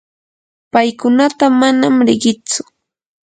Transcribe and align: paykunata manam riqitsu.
paykunata 0.71 1.45
manam 1.59 1.95
riqitsu. 2.07 2.61